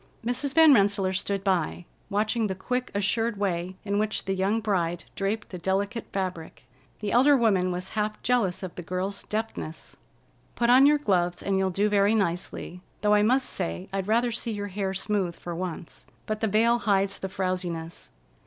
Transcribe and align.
Mrs. 0.25 0.55
Van 0.55 0.73
Rensselaer 0.73 1.13
stood 1.13 1.43
by, 1.43 1.85
watching 2.09 2.47
the 2.47 2.55
quick, 2.55 2.89
assured 2.95 3.37
way 3.37 3.75
in 3.85 3.99
which 3.99 4.25
the 4.25 4.33
young 4.33 4.59
bride 4.59 5.03
draped 5.13 5.49
the 5.49 5.59
delicate 5.59 6.07
fabric. 6.11 6.65
The 7.01 7.11
elder 7.11 7.37
woman 7.37 7.71
was 7.71 7.89
half 7.89 8.19
jealous 8.23 8.63
of 8.63 8.73
the 8.73 8.81
girl's 8.81 9.21
deftness. 9.29 9.97
"Put 10.55 10.71
on 10.71 10.87
your 10.87 10.97
gloves, 10.97 11.43
and 11.43 11.59
you'll 11.59 11.69
do 11.69 11.87
very 11.87 12.15
nicely, 12.15 12.81
though 13.01 13.13
I 13.13 13.21
must 13.21 13.47
say 13.47 13.89
I'd 13.93 14.07
rather 14.07 14.31
see 14.31 14.51
your 14.53 14.69
hair 14.69 14.95
smooth 14.95 15.35
for 15.35 15.53
once. 15.53 16.07
But 16.25 16.39
the 16.39 16.47
veil 16.47 16.79
hides 16.79 17.19
the 17.19 17.29
frowsiness. 17.29 18.09